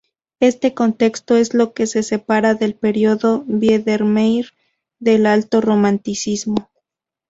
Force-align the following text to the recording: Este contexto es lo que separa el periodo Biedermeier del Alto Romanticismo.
Este 0.39 0.73
contexto 0.73 1.35
es 1.35 1.53
lo 1.53 1.75
que 1.75 1.85
separa 1.85 2.57
el 2.59 2.73
periodo 2.73 3.43
Biedermeier 3.45 4.47
del 4.97 5.27
Alto 5.27 5.61
Romanticismo. 5.61 6.71